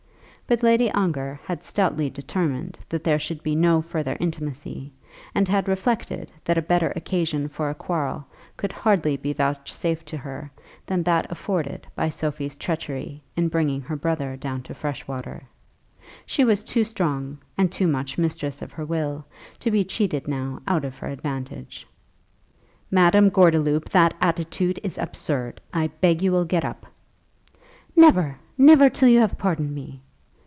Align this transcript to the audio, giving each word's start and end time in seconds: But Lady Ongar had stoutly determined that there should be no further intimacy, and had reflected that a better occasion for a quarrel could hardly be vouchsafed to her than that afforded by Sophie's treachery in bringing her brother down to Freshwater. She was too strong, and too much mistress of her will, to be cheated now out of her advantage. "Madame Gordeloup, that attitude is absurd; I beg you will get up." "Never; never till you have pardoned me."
But 0.47 0.63
Lady 0.63 0.91
Ongar 0.91 1.39
had 1.45 1.63
stoutly 1.63 2.09
determined 2.09 2.77
that 2.89 3.05
there 3.05 3.19
should 3.19 3.41
be 3.41 3.55
no 3.55 3.81
further 3.81 4.17
intimacy, 4.19 4.91
and 5.33 5.47
had 5.47 5.69
reflected 5.69 6.33
that 6.43 6.57
a 6.57 6.61
better 6.61 6.91
occasion 6.93 7.47
for 7.47 7.69
a 7.69 7.73
quarrel 7.73 8.25
could 8.57 8.73
hardly 8.73 9.15
be 9.15 9.31
vouchsafed 9.31 10.05
to 10.07 10.17
her 10.17 10.51
than 10.85 11.03
that 11.03 11.31
afforded 11.31 11.87
by 11.95 12.09
Sophie's 12.09 12.57
treachery 12.57 13.23
in 13.37 13.47
bringing 13.47 13.79
her 13.79 13.95
brother 13.95 14.35
down 14.35 14.61
to 14.63 14.73
Freshwater. 14.73 15.43
She 16.25 16.43
was 16.43 16.65
too 16.65 16.83
strong, 16.83 17.37
and 17.57 17.71
too 17.71 17.87
much 17.87 18.17
mistress 18.17 18.61
of 18.61 18.73
her 18.73 18.83
will, 18.85 19.23
to 19.61 19.71
be 19.71 19.85
cheated 19.85 20.27
now 20.27 20.59
out 20.67 20.83
of 20.83 20.97
her 20.97 21.07
advantage. 21.07 21.87
"Madame 22.89 23.29
Gordeloup, 23.29 23.87
that 23.91 24.15
attitude 24.19 24.81
is 24.83 24.97
absurd; 24.97 25.61
I 25.73 25.87
beg 26.01 26.21
you 26.21 26.33
will 26.33 26.43
get 26.43 26.65
up." 26.65 26.87
"Never; 27.95 28.37
never 28.57 28.89
till 28.89 29.07
you 29.07 29.19
have 29.21 29.37
pardoned 29.37 29.73
me." 29.73 30.01